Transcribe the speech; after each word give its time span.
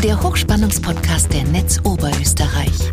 der 0.00 0.22
Hochspannungspodcast 0.22 1.32
der 1.32 1.42
Netz 1.44 1.80
Oberösterreich. 1.82 2.92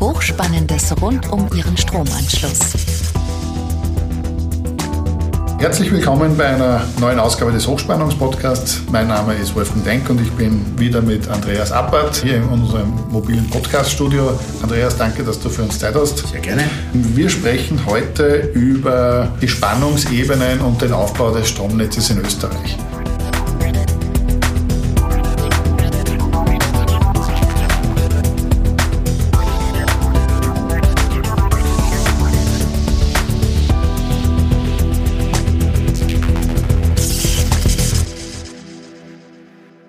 Hochspannendes 0.00 0.92
rund 1.00 1.30
um 1.30 1.48
Ihren 1.54 1.76
Stromanschluss. 1.76 2.74
Herzlich 5.58 5.92
willkommen 5.92 6.36
bei 6.36 6.46
einer 6.46 6.82
neuen 6.98 7.20
Ausgabe 7.20 7.52
des 7.52 7.66
Hochspannungspodcasts. 7.68 8.80
Mein 8.90 9.06
Name 9.06 9.34
ist 9.34 9.54
Wolfgang 9.54 9.84
Denk 9.84 10.10
und 10.10 10.20
ich 10.20 10.32
bin 10.32 10.76
wieder 10.78 11.00
mit 11.00 11.28
Andreas 11.28 11.70
Appert 11.70 12.16
hier 12.16 12.38
in 12.38 12.44
unserem 12.44 12.92
mobilen 13.10 13.48
Podcaststudio. 13.48 14.36
Andreas, 14.62 14.96
danke, 14.96 15.22
dass 15.22 15.38
du 15.38 15.48
für 15.48 15.62
uns 15.62 15.78
Zeit 15.78 15.94
hast. 15.94 16.26
Sehr 16.26 16.40
gerne. 16.40 16.64
Wir 16.92 17.28
sprechen 17.28 17.86
heute 17.86 18.50
über 18.54 19.28
die 19.40 19.48
Spannungsebenen 19.48 20.60
und 20.60 20.82
den 20.82 20.92
Aufbau 20.92 21.30
des 21.30 21.48
Stromnetzes 21.50 22.10
in 22.10 22.18
Österreich. 22.18 22.76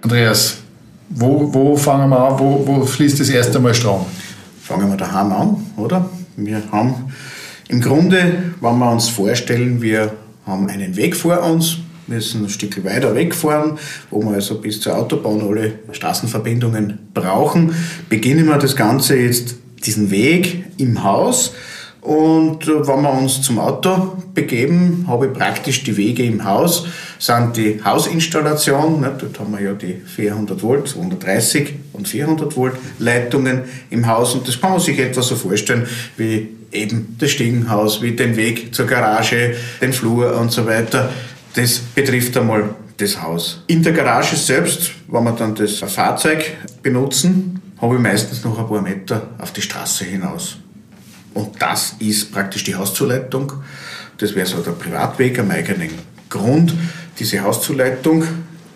Andreas, 0.01 0.57
wo, 1.09 1.53
wo 1.53 1.75
fangen 1.77 2.09
wir 2.09 2.19
an? 2.19 2.39
Wo, 2.39 2.65
wo 2.65 2.85
fließt 2.85 3.19
das 3.19 3.29
erste 3.29 3.59
Mal 3.59 3.75
Strom? 3.75 4.05
Fangen 4.63 4.89
wir 4.89 4.97
daheim 4.97 5.31
an, 5.31 5.67
oder? 5.77 6.09
Wir 6.37 6.61
haben 6.71 7.13
im 7.67 7.81
Grunde, 7.81 8.53
wenn 8.59 8.79
wir 8.79 8.91
uns 8.91 9.09
vorstellen, 9.09 9.81
wir 9.81 10.11
haben 10.45 10.67
einen 10.69 10.95
Weg 10.95 11.15
vor 11.15 11.43
uns, 11.43 11.77
müssen 12.07 12.43
ein 12.43 12.49
Stück 12.49 12.83
weiter 12.83 13.13
wegfahren, 13.13 13.77
wo 14.09 14.21
wir 14.23 14.33
also 14.33 14.59
bis 14.59 14.81
zur 14.81 14.97
Autobahn 14.97 15.39
alle 15.41 15.73
Straßenverbindungen 15.91 16.97
brauchen. 17.13 17.75
Beginnen 18.09 18.47
wir 18.47 18.57
das 18.57 18.75
Ganze 18.75 19.17
jetzt, 19.17 19.55
diesen 19.85 20.09
Weg 20.09 20.65
im 20.77 21.03
Haus 21.03 21.53
und 22.01 22.67
äh, 22.67 22.87
wenn 22.87 23.01
wir 23.03 23.13
uns 23.13 23.43
zum 23.43 23.59
Auto 23.59 24.17
begeben, 24.33 25.05
habe 25.07 25.27
ich 25.27 25.33
praktisch 25.33 25.83
die 25.83 25.95
Wege 25.95 26.23
im 26.23 26.43
Haus, 26.43 26.87
sind 27.19 27.55
die 27.55 27.79
Hausinstallation, 27.83 29.01
ne, 29.01 29.15
dort 29.19 29.39
haben 29.39 29.51
wir 29.51 29.61
ja 29.61 29.73
die 29.73 30.01
400 30.03 30.63
Volt, 30.63 30.87
230 30.87 31.73
und 31.93 32.07
400 32.07 32.55
Volt 32.55 32.73
Leitungen 32.97 33.61
im 33.91 34.07
Haus 34.07 34.33
und 34.33 34.47
das 34.47 34.59
kann 34.59 34.71
man 34.71 34.79
sich 34.79 34.97
etwa 34.97 35.21
so 35.21 35.35
vorstellen 35.35 35.87
wie 36.17 36.49
eben 36.71 37.17
das 37.19 37.31
Stiegenhaus, 37.31 38.01
wie 38.01 38.15
den 38.15 38.35
Weg 38.35 38.73
zur 38.73 38.87
Garage, 38.87 39.55
den 39.79 39.93
Flur 39.93 40.35
und 40.39 40.51
so 40.51 40.65
weiter. 40.65 41.09
Das 41.53 41.79
betrifft 41.79 42.35
einmal 42.37 42.69
das 42.97 43.21
Haus. 43.21 43.63
In 43.67 43.83
der 43.83 43.93
Garage 43.93 44.35
selbst, 44.35 44.91
wenn 45.07 45.23
wir 45.23 45.33
dann 45.33 45.53
das 45.53 45.79
Fahrzeug 45.79 46.45
benutzen, 46.81 47.61
habe 47.79 47.95
ich 47.95 48.01
meistens 48.01 48.43
noch 48.43 48.57
ein 48.57 48.67
paar 48.67 48.81
Meter 48.81 49.29
auf 49.37 49.51
die 49.51 49.61
Straße 49.61 50.05
hinaus. 50.05 50.60
Und 51.33 51.61
das 51.61 51.95
ist 51.99 52.31
praktisch 52.31 52.63
die 52.63 52.75
Hauszuleitung. 52.75 53.53
Das 54.17 54.35
wäre 54.35 54.45
so 54.45 54.57
der 54.57 54.71
Privatweg 54.71 55.39
am 55.39 55.51
eigenen 55.51 55.89
Grund. 56.29 56.73
Diese 57.19 57.41
Hauszuleitung 57.41 58.23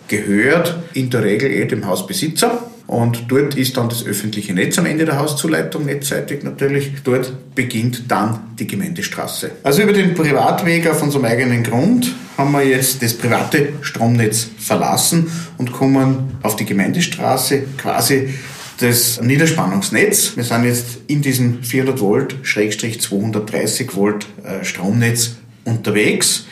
gehört 0.07 0.77
in 0.93 1.09
der 1.09 1.23
Regel 1.23 1.51
eh 1.51 1.65
dem 1.65 1.85
Hausbesitzer. 1.85 2.63
Und 2.87 3.25
dort 3.29 3.55
ist 3.55 3.77
dann 3.77 3.89
das 3.89 4.05
öffentliche 4.05 4.53
Netz 4.53 4.77
am 4.77 4.85
Ende 4.85 5.05
der 5.05 5.17
Hauszuleitung, 5.17 5.85
netzseitig 5.85 6.43
natürlich. 6.43 6.91
Dort 7.03 7.33
beginnt 7.55 8.03
dann 8.09 8.55
die 8.59 8.67
Gemeindestraße. 8.67 9.51
Also 9.63 9.81
über 9.81 9.93
den 9.93 10.13
Privatweg 10.13 10.87
auf 10.87 11.01
unserem 11.01 11.25
eigenen 11.25 11.63
Grund 11.63 12.13
haben 12.37 12.51
wir 12.51 12.63
jetzt 12.63 13.01
das 13.01 13.15
private 13.15 13.69
Stromnetz 13.81 14.47
verlassen 14.59 15.31
und 15.57 15.71
kommen 15.71 16.37
auf 16.43 16.55
die 16.57 16.65
Gemeindestraße 16.65 17.63
quasi 17.77 18.35
das 18.79 19.21
Niederspannungsnetz. 19.21 20.35
Wir 20.35 20.43
sind 20.43 20.65
jetzt 20.65 20.97
in 21.07 21.21
diesem 21.21 21.63
400 21.63 21.99
Volt, 21.99 22.35
Schrägstrich 22.43 22.99
230 23.01 23.95
Volt 23.95 24.27
äh, 24.43 24.63
Stromnetz 24.63 25.35
unterwegs 25.63 26.45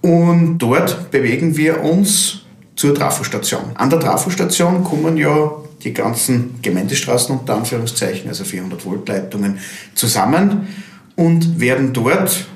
und 0.00 0.58
dort 0.58 1.10
bewegen 1.10 1.56
wir 1.56 1.82
uns 1.82 2.40
zur 2.76 2.94
Trafostation. 2.94 3.64
An 3.74 3.90
der 3.90 4.00
Trafostation 4.00 4.84
kommen 4.84 5.16
ja 5.16 5.50
die 5.82 5.92
ganzen 5.92 6.60
Gemeindestraßen 6.62 7.38
unter 7.38 7.56
Anführungszeichen, 7.56 8.28
also 8.28 8.44
400 8.44 8.84
Volt 8.84 9.08
Leitungen 9.08 9.58
zusammen 9.94 10.66
und 11.16 11.60
werden 11.60 11.92
dort 11.92 12.46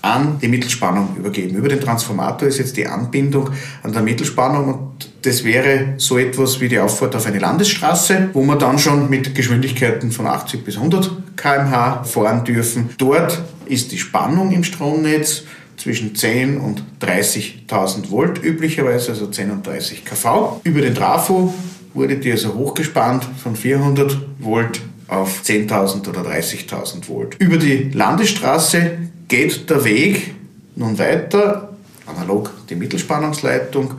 an 0.00 0.38
die 0.40 0.48
Mittelspannung 0.48 1.16
übergeben. 1.16 1.56
Über 1.56 1.68
den 1.68 1.80
Transformator 1.80 2.48
ist 2.48 2.58
jetzt 2.58 2.76
die 2.76 2.86
Anbindung 2.86 3.50
an 3.82 3.92
der 3.92 4.02
Mittelspannung 4.02 4.72
und 4.72 4.97
das 5.22 5.44
wäre 5.44 5.94
so 5.96 6.18
etwas 6.18 6.60
wie 6.60 6.68
die 6.68 6.78
Auffahrt 6.78 7.16
auf 7.16 7.26
eine 7.26 7.38
Landesstraße, 7.38 8.30
wo 8.32 8.42
wir 8.42 8.56
dann 8.56 8.78
schon 8.78 9.10
mit 9.10 9.34
Geschwindigkeiten 9.34 10.12
von 10.12 10.26
80 10.26 10.64
bis 10.64 10.76
100 10.76 11.10
km/h 11.36 12.04
fahren 12.04 12.44
dürfen. 12.44 12.90
Dort 12.98 13.42
ist 13.66 13.90
die 13.92 13.98
Spannung 13.98 14.52
im 14.52 14.64
Stromnetz 14.64 15.44
zwischen 15.76 16.14
10 16.14 16.58
und 16.58 16.82
30.000 17.00 18.10
Volt 18.10 18.42
üblicherweise, 18.42 19.12
also 19.12 19.26
10 19.26 19.50
und 19.50 19.66
30 19.66 20.04
kV. 20.04 20.60
Über 20.64 20.80
den 20.80 20.94
Trafo 20.94 21.54
wurde 21.94 22.16
die 22.16 22.30
also 22.30 22.54
hochgespannt 22.54 23.26
von 23.42 23.56
400 23.56 24.18
Volt 24.38 24.80
auf 25.08 25.42
10.000 25.44 26.08
oder 26.08 26.20
30.000 26.20 27.08
Volt. 27.08 27.36
Über 27.38 27.56
die 27.56 27.90
Landesstraße 27.92 28.98
geht 29.26 29.68
der 29.70 29.84
Weg 29.84 30.34
nun 30.76 30.98
weiter, 30.98 31.76
analog 32.06 32.52
die 32.68 32.76
Mittelspannungsleitung, 32.76 33.94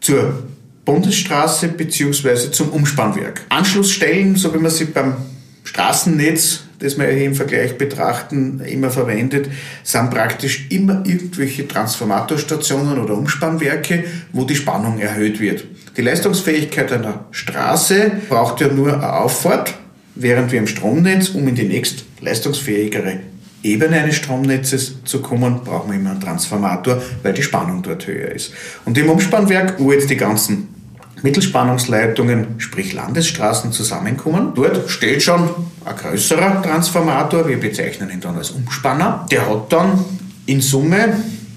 zur 0.00 0.42
Bundesstraße 0.86 1.68
bzw. 1.68 2.52
zum 2.52 2.70
Umspannwerk. 2.70 3.42
Anschlussstellen, 3.50 4.36
so 4.36 4.54
wie 4.54 4.58
man 4.58 4.70
sie 4.70 4.86
beim 4.86 5.16
Straßennetz, 5.64 6.60
das 6.78 6.96
wir 6.96 7.08
hier 7.08 7.24
im 7.24 7.34
Vergleich 7.34 7.76
betrachten, 7.76 8.60
immer 8.60 8.90
verwendet, 8.90 9.50
sind 9.82 10.10
praktisch 10.10 10.68
immer 10.70 11.02
irgendwelche 11.04 11.66
Transformatorstationen 11.66 12.98
oder 12.98 13.14
Umspannwerke, 13.14 14.04
wo 14.32 14.44
die 14.44 14.54
Spannung 14.54 15.00
erhöht 15.00 15.40
wird. 15.40 15.64
Die 15.96 16.02
Leistungsfähigkeit 16.02 16.92
einer 16.92 17.24
Straße 17.32 18.12
braucht 18.28 18.60
ja 18.60 18.68
nur 18.68 18.94
eine 18.94 19.12
Auffahrt, 19.12 19.74
während 20.14 20.52
wir 20.52 20.60
im 20.60 20.68
Stromnetz, 20.68 21.30
um 21.30 21.48
in 21.48 21.56
die 21.56 21.64
nächst 21.64 22.04
leistungsfähigere 22.20 23.18
Ebene 23.64 24.00
eines 24.00 24.16
Stromnetzes 24.16 25.02
zu 25.04 25.20
kommen, 25.20 25.62
brauchen 25.64 25.90
wir 25.90 25.98
immer 25.98 26.12
einen 26.12 26.20
Transformator, 26.20 27.02
weil 27.24 27.32
die 27.32 27.42
Spannung 27.42 27.82
dort 27.82 28.06
höher 28.06 28.30
ist. 28.30 28.52
Und 28.84 28.96
im 28.96 29.10
Umspannwerk, 29.10 29.80
wo 29.80 29.90
jetzt 29.90 30.08
die 30.08 30.16
ganzen 30.16 30.75
Mittelspannungsleitungen, 31.26 32.54
sprich 32.58 32.92
Landesstraßen, 32.92 33.72
zusammenkommen. 33.72 34.52
Dort 34.54 34.88
steht 34.88 35.24
schon 35.24 35.50
ein 35.84 35.96
größerer 35.96 36.62
Transformator, 36.62 37.48
wir 37.48 37.58
bezeichnen 37.58 38.10
ihn 38.10 38.20
dann 38.20 38.36
als 38.36 38.52
Umspanner. 38.52 39.26
Der 39.32 39.50
hat 39.50 39.72
dann 39.72 40.04
in 40.46 40.60
Summe 40.60 41.16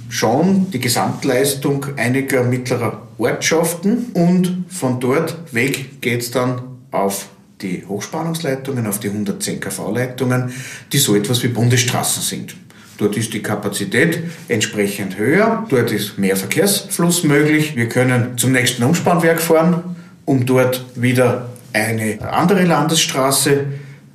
schon 0.09 0.71
die 0.71 0.79
Gesamtleistung 0.79 1.85
einiger 1.97 2.43
mittlerer 2.43 3.03
Ortschaften 3.19 4.07
und 4.13 4.65
von 4.69 4.99
dort 4.99 5.35
weg 5.53 6.01
geht 6.01 6.21
es 6.21 6.31
dann 6.31 6.61
auf 6.89 7.27
die 7.61 7.85
Hochspannungsleitungen, 7.87 8.87
auf 8.87 8.99
die 8.99 9.09
110 9.09 9.59
kV-Leitungen, 9.59 10.51
die 10.91 10.97
so 10.97 11.15
etwas 11.15 11.43
wie 11.43 11.49
Bundesstraßen 11.49 12.23
sind. 12.23 12.55
Dort 12.99 13.15
ist 13.15 13.33
die 13.33 13.41
Kapazität 13.41 14.19
entsprechend 14.49 15.17
höher, 15.17 15.65
dort 15.69 15.89
ist 15.91 16.17
mehr 16.17 16.35
Verkehrsfluss 16.35 17.23
möglich. 17.23 17.77
Wir 17.77 17.87
können 17.87 18.37
zum 18.37 18.51
nächsten 18.51 18.83
Umspannwerk 18.83 19.41
fahren, 19.41 19.95
um 20.25 20.45
dort 20.45 20.83
wieder 20.95 21.47
eine 21.71 22.19
andere 22.29 22.65
Landesstraße 22.65 23.67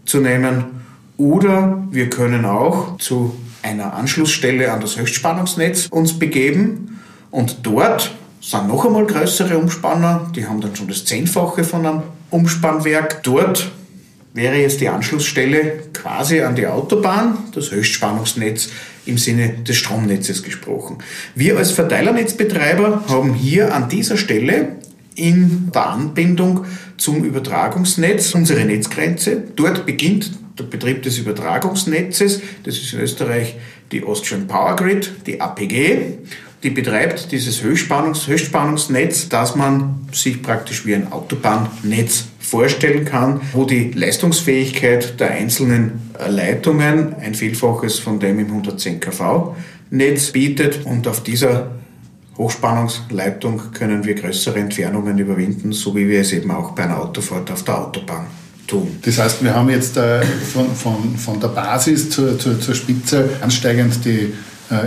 zu 0.05 0.21
nehmen. 0.21 0.65
Oder 1.17 1.83
wir 1.91 2.11
können 2.11 2.45
auch 2.45 2.99
zu 2.99 3.35
einer 3.63 3.95
Anschlussstelle 3.95 4.71
an 4.71 4.83
das 4.83 4.99
Höchstspannungsnetz 4.99 5.87
uns 5.87 6.19
begeben 6.19 7.01
und 7.31 7.61
dort 7.63 8.15
sind 8.43 8.69
noch 8.69 8.85
einmal 8.85 9.07
größere 9.07 9.57
Umspanner, 9.57 10.31
die 10.37 10.47
haben 10.47 10.61
dann 10.61 10.77
schon 10.77 10.89
das 10.89 11.07
Zehnfache 11.07 11.65
von 11.65 11.87
einem 11.87 12.03
Umspannwerk. 12.29 13.23
Dort 13.23 13.71
wäre 14.35 14.57
jetzt 14.57 14.81
die 14.81 14.89
Anschlussstelle 14.89 15.85
quasi 15.93 16.41
an 16.43 16.57
die 16.57 16.67
Autobahn, 16.67 17.39
das 17.55 17.71
Höchstspannungsnetz 17.71 18.69
im 19.07 19.17
Sinne 19.17 19.51
des 19.67 19.77
Stromnetzes 19.77 20.43
gesprochen. 20.43 20.99
Wir 21.35 21.57
als 21.57 21.71
Verteilernetzbetreiber 21.71 23.05
haben 23.09 23.33
hier 23.33 23.75
an 23.75 23.89
dieser 23.89 24.17
Stelle 24.17 24.77
in 25.15 25.71
der 25.73 25.87
Anbindung 25.87 26.67
zum 26.97 27.25
Übertragungsnetz 27.25 28.35
unsere 28.35 28.65
Netzgrenze. 28.65 29.43
Dort 29.55 29.87
beginnt 29.87 30.33
der 30.59 30.65
Betrieb 30.65 31.03
des 31.05 31.19
Übertragungsnetzes. 31.19 32.41
Das 32.65 32.77
ist 32.77 32.93
in 32.93 33.01
Österreich 33.01 33.55
die 33.93 34.03
Austrian 34.03 34.49
Power 34.49 34.75
Grid, 34.75 35.13
die 35.27 35.41
APG 35.41 36.19
die 36.65 36.71
betreibt 36.71 37.31
dieses 37.31 37.63
Höchstspannungs 37.63 38.27
Höchstspannungsnetz, 38.27 39.29
das 39.29 39.55
man 39.55 40.07
sich 40.13 40.43
praktisch 40.43 40.87
wie 40.87 40.95
ein 40.95 41.13
Autobahnnetz 41.13 42.25
vorstellen 42.45 43.05
kann, 43.05 43.41
wo 43.53 43.65
die 43.65 43.91
Leistungsfähigkeit 43.93 45.19
der 45.19 45.31
einzelnen 45.31 46.13
Leitungen 46.29 47.15
ein 47.15 47.35
Vielfaches 47.35 47.99
von 47.99 48.21
dem 48.21 48.39
im 48.39 48.47
110 48.47 49.01
kV 49.01 49.57
Netz 49.91 50.31
bietet 50.31 50.85
und 50.85 51.09
auf 51.09 51.23
dieser 51.23 51.71
Hochspannungsleitung 52.37 53.73
können 53.73 54.05
wir 54.05 54.15
größere 54.15 54.59
Entfernungen 54.59 55.19
überwinden, 55.19 55.73
so 55.73 55.95
wie 55.95 56.09
wir 56.09 56.21
es 56.21 56.33
eben 56.33 56.51
auch 56.51 56.73
bei 56.73 56.85
einer 56.85 57.01
Autofahrt 57.01 57.51
auf 57.51 57.63
der 57.63 57.79
Autobahn 57.79 58.27
tun. 58.67 58.99
Das 59.03 59.19
heißt, 59.19 59.45
wir 59.45 59.55
haben 59.55 59.71
jetzt 59.71 59.97
äh, 59.97 60.23
von, 60.23 60.75
von, 60.75 61.17
von 61.17 61.41
der 61.41 61.49
Basis 61.49 62.11
zur, 62.11 62.39
zur, 62.39 62.61
zur 62.61 62.75
Spitze 62.75 63.29
ansteigend 63.41 64.05
die 64.05 64.33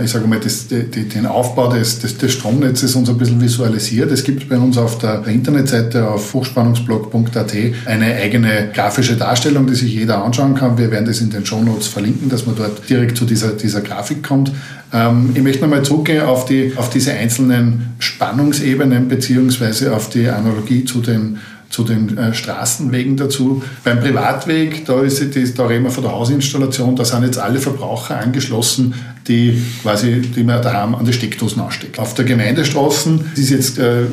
ich 0.02 0.10
sage 0.10 0.26
mal, 0.26 0.40
das, 0.40 0.68
die, 0.68 0.84
den 0.84 1.26
Aufbau 1.26 1.68
des, 1.72 1.98
des, 1.98 2.18
des, 2.18 2.32
Stromnetzes 2.32 2.94
uns 2.94 3.08
ein 3.08 3.18
bisschen 3.18 3.40
visualisiert. 3.40 4.10
Es 4.10 4.24
gibt 4.24 4.48
bei 4.48 4.56
uns 4.56 4.78
auf 4.78 4.98
der 4.98 5.26
Internetseite 5.26 6.08
auf 6.08 6.32
hochspannungsblog.at 6.34 7.54
eine 7.86 8.14
eigene 8.14 8.70
grafische 8.72 9.16
Darstellung, 9.16 9.66
die 9.66 9.74
sich 9.74 9.94
jeder 9.94 10.24
anschauen 10.24 10.54
kann. 10.54 10.78
Wir 10.78 10.90
werden 10.90 11.06
das 11.06 11.20
in 11.20 11.30
den 11.30 11.44
Shownotes 11.44 11.86
verlinken, 11.86 12.28
dass 12.28 12.46
man 12.46 12.56
dort 12.56 12.88
direkt 12.88 13.16
zu 13.16 13.24
dieser, 13.24 13.52
dieser 13.52 13.80
Grafik 13.80 14.22
kommt. 14.22 14.52
Ähm, 14.92 15.30
ich 15.34 15.42
möchte 15.42 15.62
nochmal 15.62 15.82
zurückgehen 15.82 16.24
auf, 16.24 16.44
die, 16.44 16.72
auf 16.76 16.90
diese 16.90 17.12
einzelnen 17.12 17.94
Spannungsebenen 17.98 19.08
beziehungsweise 19.08 19.94
auf 19.94 20.08
die 20.10 20.28
Analogie 20.28 20.84
zu 20.84 21.00
den 21.00 21.38
zu 21.70 21.84
den 21.84 22.16
äh, 22.16 22.34
Straßenwegen 22.34 23.16
dazu. 23.16 23.62
Beim 23.84 24.00
Privatweg, 24.00 24.86
da, 24.86 25.02
ist, 25.02 25.20
da 25.58 25.66
reden 25.66 25.84
wir 25.84 25.90
von 25.90 26.02
der 26.02 26.12
Hausinstallation, 26.12 26.96
da 26.96 27.04
sind 27.04 27.24
jetzt 27.24 27.38
alle 27.38 27.58
Verbraucher 27.58 28.18
angeschlossen, 28.18 28.94
die 29.28 29.62
quasi, 29.82 30.20
die 30.20 30.42
man 30.42 30.62
daheim 30.62 30.94
an 30.94 31.04
die 31.04 31.12
Steckdosen 31.12 31.60
aussteckt. 31.62 31.98
Auf 31.98 32.14
der 32.14 32.24
Gemeindestraßen 32.24 33.32
ist 33.36 33.50
jetzt 33.50 33.78
äh, 33.78 34.04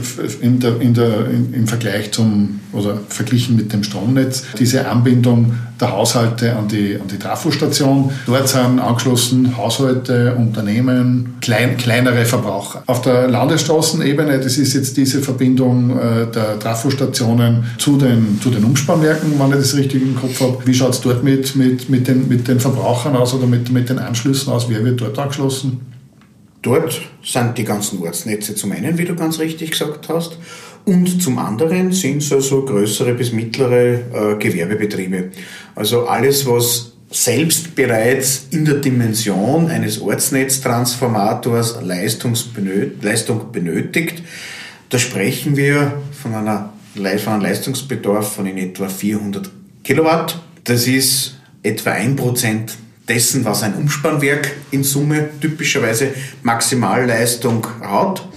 in 0.41 0.59
der, 0.59 0.79
in 0.81 0.93
der, 0.93 1.29
in, 1.29 1.53
im 1.53 1.67
Vergleich 1.67 2.11
zum, 2.11 2.59
oder 2.73 2.99
verglichen 3.07 3.55
mit 3.55 3.71
dem 3.73 3.83
Stromnetz, 3.83 4.43
diese 4.59 4.87
Anbindung 4.87 5.53
der 5.79 5.91
Haushalte 5.91 6.55
an 6.55 6.67
die, 6.67 6.95
an 6.95 7.07
die 7.07 7.17
Trafostation. 7.17 8.11
Dort 8.25 8.47
sind 8.47 8.79
angeschlossen 8.79 9.57
Haushalte, 9.57 10.35
Unternehmen, 10.35 11.35
klein, 11.41 11.77
kleinere 11.77 12.25
Verbraucher. 12.25 12.83
Auf 12.85 13.01
der 13.01 13.27
Landesstraßenebene, 13.27 14.39
das 14.39 14.57
ist 14.57 14.73
jetzt 14.73 14.95
diese 14.97 15.21
Verbindung 15.21 15.97
äh, 15.97 16.27
der 16.33 16.59
Trafostationen 16.59 17.65
zu 17.77 17.97
den, 17.97 18.39
zu 18.41 18.49
den 18.49 18.63
Umspannwerken, 18.63 19.33
wenn 19.37 19.49
ich 19.49 19.57
das 19.57 19.75
richtig 19.75 20.01
im 20.01 20.15
Kopf 20.15 20.39
habe. 20.39 20.57
Wie 20.65 20.73
schaut 20.73 20.93
es 20.93 21.01
dort 21.01 21.23
mit, 21.23 21.55
mit, 21.55 21.89
mit, 21.89 22.07
den, 22.07 22.27
mit 22.27 22.47
den 22.47 22.59
Verbrauchern 22.59 23.15
aus 23.15 23.33
oder 23.33 23.47
mit, 23.47 23.71
mit 23.71 23.89
den 23.89 23.99
Anschlüssen 23.99 24.51
aus? 24.53 24.67
Wer 24.69 24.83
wird 24.83 25.01
dort 25.05 25.19
angeschlossen? 25.19 25.81
Dort 26.61 26.99
sind 27.23 27.57
die 27.57 27.63
ganzen 27.63 28.01
Ortsnetze 28.01 28.55
zum 28.55 28.71
einen, 28.71 28.97
wie 28.97 29.05
du 29.05 29.15
ganz 29.15 29.39
richtig 29.39 29.71
gesagt 29.71 30.09
hast, 30.09 30.37
und 30.85 31.21
zum 31.21 31.39
anderen 31.39 31.91
sind 31.91 32.21
es 32.21 32.31
also 32.31 32.63
größere 32.63 33.15
bis 33.15 33.31
mittlere 33.31 34.33
äh, 34.33 34.35
Gewerbebetriebe. 34.37 35.31
Also 35.73 36.05
alles, 36.05 36.45
was 36.45 36.93
selbst 37.09 37.75
bereits 37.75 38.47
in 38.51 38.65
der 38.65 38.75
Dimension 38.75 39.67
eines 39.67 39.99
Ortsnetztransformators 40.01 41.81
Leistung 41.81 42.35
benötigt. 43.51 44.21
Da 44.89 44.99
sprechen 44.99 45.55
wir 45.55 45.93
von, 46.11 46.35
einer, 46.35 46.73
von 46.93 47.33
einem 47.33 47.41
Leistungsbedarf 47.41 48.35
von 48.35 48.45
in 48.45 48.57
etwa 48.57 48.87
400 48.87 49.49
Kilowatt. 49.83 50.39
Das 50.63 50.87
ist 50.87 51.35
etwa 51.63 51.91
ein 51.91 52.15
Prozent 52.15 52.75
dessen, 53.07 53.45
was 53.45 53.63
ein 53.63 53.75
Umspannwerk 53.75 54.51
in 54.71 54.83
Summe 54.83 55.29
typischerweise 55.39 56.13
Maximalleistung 56.43 57.65
hat. 57.81 58.27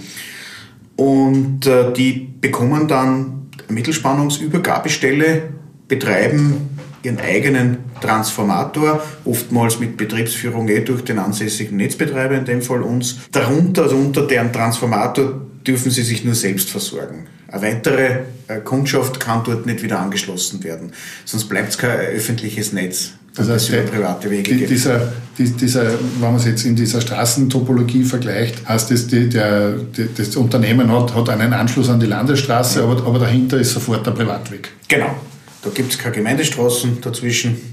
Und 0.95 1.65
äh, 1.65 1.93
die 1.93 2.29
bekommen 2.41 2.87
dann 2.87 3.49
Mittelspannungsübergabestelle, 3.69 5.43
betreiben 5.87 6.69
ihren 7.03 7.19
eigenen 7.19 7.77
Transformator, 8.01 9.01
oftmals 9.25 9.79
mit 9.79 9.97
Betriebsführung 9.97 10.67
eh 10.67 10.81
durch 10.81 11.03
den 11.03 11.19
ansässigen 11.19 11.77
Netzbetreiber, 11.77 12.35
in 12.35 12.45
dem 12.45 12.61
Fall 12.61 12.83
uns. 12.83 13.19
Darunter, 13.31 13.83
also 13.83 13.95
unter 13.95 14.27
deren 14.27 14.51
Transformator, 14.51 15.41
dürfen 15.65 15.91
sie 15.91 16.03
sich 16.03 16.25
nur 16.25 16.35
selbst 16.35 16.69
versorgen. 16.69 17.27
Eine 17.47 17.61
weitere 17.61 18.19
äh, 18.47 18.59
Kundschaft 18.63 19.19
kann 19.19 19.43
dort 19.43 19.65
nicht 19.65 19.81
wieder 19.81 19.99
angeschlossen 19.99 20.63
werden, 20.63 20.91
sonst 21.25 21.45
bleibt 21.45 21.69
es 21.69 21.77
kein 21.77 21.99
öffentliches 21.99 22.73
Netz. 22.73 23.13
Das 23.39 23.47
heißt, 23.47 23.71
der, 23.71 23.81
private 23.83 24.29
Wege 24.29 24.53
die, 24.53 24.65
dieser, 24.65 25.13
dieser, 25.37 25.93
wenn 25.93 26.19
man 26.19 26.35
es 26.35 26.45
jetzt 26.45 26.65
in 26.65 26.75
dieser 26.75 26.99
Straßentopologie 26.99 28.03
vergleicht, 28.03 28.67
heißt 28.67 28.91
das, 28.91 29.07
die, 29.07 29.29
der, 29.29 29.75
die, 29.95 30.09
das 30.13 30.35
Unternehmen 30.35 30.91
hat, 30.91 31.15
hat 31.15 31.29
einen 31.29 31.53
Anschluss 31.53 31.89
an 31.89 32.01
die 32.01 32.05
Landesstraße, 32.05 32.83
aber, 32.83 33.01
aber 33.05 33.19
dahinter 33.19 33.57
ist 33.57 33.71
sofort 33.71 34.05
der 34.05 34.11
Privatweg. 34.11 34.71
Genau. 34.89 35.15
Da 35.61 35.69
gibt 35.69 35.93
es 35.93 35.97
keine 35.97 36.15
Gemeindestraßen 36.15 36.99
dazwischen. 36.99 37.68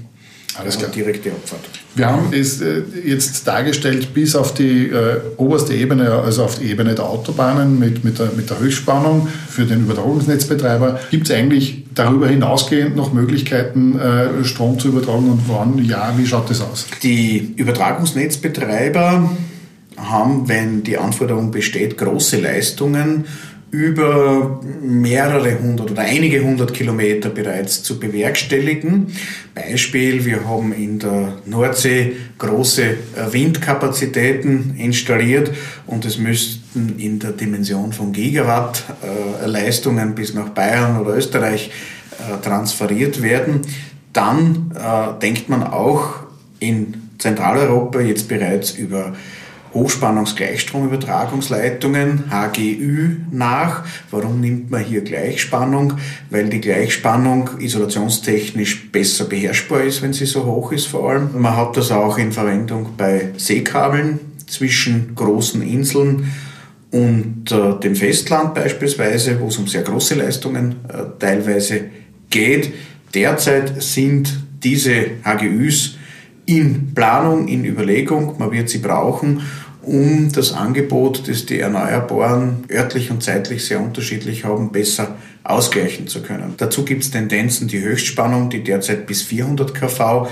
Alles 0.55 0.77
klar. 0.77 0.89
Direkte 0.89 1.31
Abfahrt. 1.31 1.61
Wir 1.95 2.07
haben 2.07 2.33
es 2.33 2.61
äh, 2.61 2.81
jetzt 3.05 3.47
dargestellt 3.47 4.13
bis 4.13 4.35
auf 4.35 4.53
die 4.53 4.87
äh, 4.87 5.19
oberste 5.37 5.73
Ebene, 5.73 6.11
also 6.11 6.43
auf 6.43 6.59
die 6.59 6.65
Ebene 6.65 6.95
der 6.95 7.05
Autobahnen 7.05 7.77
mit, 7.77 8.03
mit, 8.03 8.17
der, 8.17 8.31
mit 8.35 8.49
der 8.49 8.59
Höchstspannung 8.59 9.27
für 9.49 9.65
den 9.65 9.81
Übertragungsnetzbetreiber. 9.81 10.99
Gibt 11.11 11.29
es 11.29 11.35
eigentlich 11.35 11.83
darüber 11.93 12.27
hinausgehend 12.27 12.95
noch 12.95 13.13
Möglichkeiten, 13.13 13.99
äh, 13.99 14.43
Strom 14.43 14.79
zu 14.79 14.87
übertragen 14.89 15.29
und 15.29 15.41
wann? 15.47 15.83
Ja, 15.83 16.13
wie 16.17 16.25
schaut 16.25 16.49
das 16.49 16.61
aus? 16.61 16.87
Die 17.03 17.53
Übertragungsnetzbetreiber 17.55 19.29
haben, 19.97 20.47
wenn 20.47 20.83
die 20.83 20.97
Anforderung 20.97 21.51
besteht, 21.51 21.97
große 21.97 22.39
Leistungen 22.39 23.25
über 23.71 24.61
mehrere 24.81 25.59
hundert 25.59 25.91
oder 25.91 26.01
einige 26.01 26.41
hundert 26.41 26.73
Kilometer 26.73 27.29
bereits 27.29 27.83
zu 27.83 27.99
bewerkstelligen. 27.99 29.07
Beispiel, 29.53 30.23
wir 30.23 30.47
haben 30.47 30.71
in 30.71 30.99
der 30.99 31.33
Nordsee 31.45 32.13
große 32.37 32.83
äh, 32.83 32.95
Windkapazitäten 33.31 34.75
installiert 34.77 35.51
und 35.85 36.05
es 36.05 36.17
müssten 36.17 36.97
in 36.97 37.19
der 37.19 37.31
Dimension 37.31 37.91
von 37.91 38.13
Gigawatt 38.13 38.83
äh, 39.03 39.45
Leistungen 39.45 40.15
bis 40.15 40.33
nach 40.33 40.49
Bayern 40.49 41.01
oder 41.01 41.17
Österreich 41.17 41.71
äh, 42.19 42.41
transferiert 42.41 43.21
werden. 43.21 43.61
Dann 44.13 44.71
denkt 45.21 45.47
man 45.47 45.61
auch 45.61 46.21
in 46.59 46.95
Zentraleuropa 47.19 47.99
jetzt 47.99 48.27
bereits 48.27 48.71
über 48.71 49.13
Hochspannungsgleichstromübertragungsleitungen, 49.77 52.31
HGÜ, 52.31 53.17
nach. 53.31 53.83
Warum 54.11 54.41
nimmt 54.41 54.71
man 54.71 54.83
hier 54.83 55.01
Gleichspannung? 55.01 55.93
Weil 56.29 56.49
die 56.49 56.61
Gleichspannung 56.61 57.49
isolationstechnisch 57.59 58.91
besser 58.91 59.25
beherrschbar 59.25 59.83
ist, 59.83 60.01
wenn 60.01 60.13
sie 60.13 60.25
so 60.25 60.45
hoch 60.45 60.71
ist 60.71 60.87
vor 60.87 61.09
allem. 61.09 61.39
Man 61.39 61.55
hat 61.55 61.77
das 61.77 61.91
auch 61.91 62.17
in 62.17 62.31
Verwendung 62.31 62.93
bei 62.97 63.29
Seekabeln 63.37 64.19
zwischen 64.47 65.13
großen 65.15 65.61
Inseln 65.61 66.31
und 66.91 67.51
äh, 67.51 67.79
dem 67.79 67.95
Festland 67.95 68.53
beispielsweise, 68.53 69.39
wo 69.39 69.47
es 69.47 69.57
um 69.57 69.67
sehr 69.67 69.83
große 69.83 70.15
Leistungen 70.15 70.75
äh, 70.87 71.03
teilweise 71.19 71.81
geht. 72.29 72.73
Derzeit 73.13 73.81
sind 73.81 74.39
diese 74.63 74.93
HGÜs 75.23 75.97
in 76.45 76.93
Planung, 76.93 77.47
in 77.47 77.65
Überlegung, 77.65 78.35
man 78.39 78.51
wird 78.51 78.69
sie 78.69 78.77
brauchen, 78.77 79.41
um 79.87 80.31
das 80.31 80.51
Angebot, 80.51 81.27
das 81.27 81.45
die 81.45 81.59
Erneuerbaren 81.59 82.65
örtlich 82.69 83.09
und 83.09 83.23
zeitlich 83.23 83.65
sehr 83.65 83.79
unterschiedlich 83.79 84.43
haben, 84.43 84.71
besser 84.71 85.15
ausgleichen 85.43 86.07
zu 86.07 86.21
können. 86.21 86.55
Dazu 86.57 86.83
gibt 86.83 87.03
es 87.03 87.11
Tendenzen, 87.11 87.67
die 87.67 87.79
Höchstspannung, 87.79 88.49
die 88.49 88.63
derzeit 88.63 89.07
bis 89.07 89.21
400 89.23 89.73
kV 89.73 90.27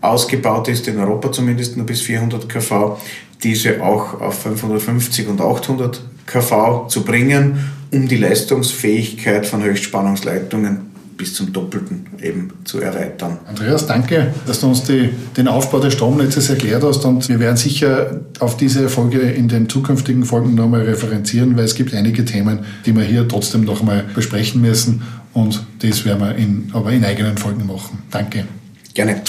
ausgebaut 0.00 0.68
ist, 0.68 0.88
in 0.88 0.98
Europa 0.98 1.32
zumindest 1.32 1.76
nur 1.76 1.86
bis 1.86 2.00
400 2.00 2.48
kV, 2.48 2.98
diese 3.42 3.82
auch 3.82 4.20
auf 4.20 4.42
550 4.42 5.28
und 5.28 5.40
800 5.40 6.00
kV 6.26 6.88
zu 6.88 7.04
bringen, 7.04 7.70
um 7.90 8.08
die 8.08 8.16
Leistungsfähigkeit 8.16 9.46
von 9.46 9.62
Höchstspannungsleitungen 9.62 10.93
bis 11.16 11.34
zum 11.34 11.52
Doppelten 11.52 12.06
eben 12.20 12.52
zu 12.64 12.80
erweitern. 12.80 13.38
Andreas, 13.46 13.86
danke, 13.86 14.34
dass 14.46 14.60
du 14.60 14.68
uns 14.68 14.82
die, 14.82 15.10
den 15.36 15.48
Aufbau 15.48 15.80
des 15.80 15.94
Stromnetzes 15.94 16.50
erklärt 16.50 16.82
hast 16.82 17.04
und 17.04 17.28
wir 17.28 17.40
werden 17.40 17.56
sicher 17.56 18.20
auf 18.40 18.56
diese 18.56 18.88
Folge 18.88 19.20
in 19.20 19.48
den 19.48 19.68
zukünftigen 19.68 20.24
Folgen 20.24 20.54
nochmal 20.54 20.82
referenzieren, 20.82 21.56
weil 21.56 21.64
es 21.64 21.74
gibt 21.74 21.94
einige 21.94 22.24
Themen, 22.24 22.60
die 22.86 22.94
wir 22.94 23.04
hier 23.04 23.28
trotzdem 23.28 23.64
noch 23.64 23.82
mal 23.82 24.04
besprechen 24.14 24.60
müssen 24.60 25.02
und 25.32 25.64
das 25.80 26.04
werden 26.04 26.20
wir 26.20 26.34
in, 26.36 26.70
aber 26.72 26.92
in 26.92 27.04
eigenen 27.04 27.36
Folgen 27.36 27.66
machen. 27.66 28.02
Danke. 28.10 28.44
Gerne. 28.94 29.22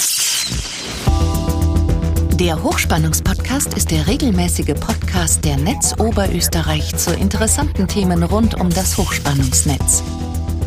Der 2.39 2.62
Hochspannungspodcast 2.62 3.75
ist 3.75 3.92
der 3.92 4.08
regelmäßige 4.08 4.74
Podcast 4.80 5.46
der 5.46 5.56
Netz 5.56 5.94
Oberösterreich 5.98 6.96
zu 6.98 7.13
interessanten 7.13 7.88
Themen 7.88 8.24
rund 8.24 8.60
um 8.60 8.70
das 8.70 8.98
Hochspannungsnetz. 8.98 10.04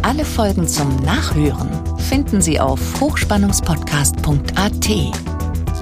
Alle 0.02 0.24
Folgen 0.24 0.66
zum 0.66 0.96
Nachhören 0.96 1.68
finden 1.98 2.40
Sie 2.40 2.58
auf 2.60 3.00
hochspannungspodcast.at. 3.00 4.88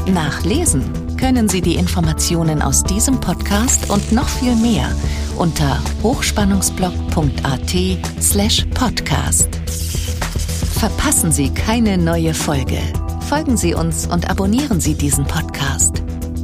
Nachlesen 0.08 1.16
können 1.16 1.49
Sie 1.49 1.61
die 1.61 1.76
Informationen 1.76 2.62
aus 2.62 2.82
diesem 2.82 3.20
Podcast 3.20 3.90
und 3.90 4.12
noch 4.12 4.28
viel 4.28 4.56
mehr 4.56 4.88
unter 5.37 5.82
hochspannungsblog.at 6.02 7.75
slash 8.20 8.66
Verpassen 10.78 11.32
Sie 11.32 11.50
keine 11.50 11.99
neue 11.99 12.35
Folge. 12.35 12.78
Folgen 13.28 13.56
Sie 13.56 13.75
uns 13.75 14.06
und 14.06 14.30
abonnieren 14.30 14.80
Sie 14.80 14.94
diesen 14.94 15.25
Podcast. 15.25 15.65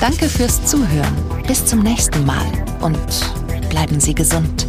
Danke 0.00 0.28
fürs 0.28 0.64
Zuhören. 0.64 1.16
Bis 1.48 1.64
zum 1.64 1.80
nächsten 1.80 2.24
Mal 2.24 2.46
und 2.80 3.68
bleiben 3.68 3.98
Sie 3.98 4.14
gesund. 4.14 4.68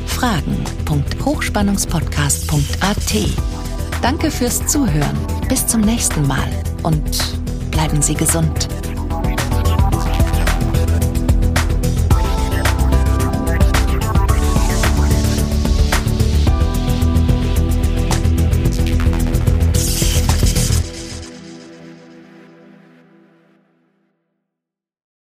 fragen.hochspannungspodcast.at. 0.21 3.13
Danke 4.03 4.29
fürs 4.29 4.67
Zuhören. 4.67 5.17
Bis 5.49 5.65
zum 5.65 5.81
nächsten 5.81 6.27
Mal 6.27 6.47
und 6.83 7.33
bleiben 7.71 8.03
Sie 8.03 8.13
gesund. 8.13 8.67